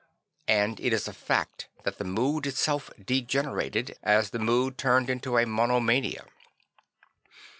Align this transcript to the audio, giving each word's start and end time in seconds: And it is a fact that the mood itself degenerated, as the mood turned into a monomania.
And 0.47 0.79
it 0.79 0.93
is 0.93 1.07
a 1.07 1.13
fact 1.13 1.67
that 1.83 1.99
the 1.99 2.03
mood 2.03 2.47
itself 2.47 2.89
degenerated, 3.05 3.99
as 4.01 4.31
the 4.31 4.39
mood 4.39 4.75
turned 4.75 5.11
into 5.11 5.37
a 5.37 5.45
monomania. 5.45 6.25